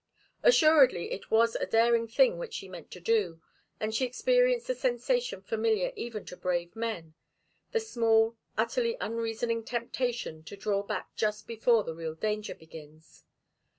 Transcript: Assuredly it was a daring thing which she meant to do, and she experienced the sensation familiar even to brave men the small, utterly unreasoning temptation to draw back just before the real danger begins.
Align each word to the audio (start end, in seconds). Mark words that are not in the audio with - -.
Assuredly 0.41 1.11
it 1.11 1.29
was 1.29 1.55
a 1.55 1.67
daring 1.67 2.07
thing 2.07 2.39
which 2.39 2.55
she 2.55 2.67
meant 2.67 2.89
to 2.89 2.99
do, 2.99 3.39
and 3.79 3.93
she 3.93 4.03
experienced 4.03 4.65
the 4.65 4.73
sensation 4.73 5.43
familiar 5.43 5.93
even 5.95 6.25
to 6.25 6.35
brave 6.35 6.75
men 6.75 7.13
the 7.71 7.79
small, 7.79 8.35
utterly 8.57 8.97
unreasoning 8.99 9.63
temptation 9.63 10.43
to 10.45 10.57
draw 10.57 10.81
back 10.81 11.15
just 11.15 11.45
before 11.45 11.83
the 11.83 11.93
real 11.93 12.15
danger 12.15 12.55
begins. 12.55 13.25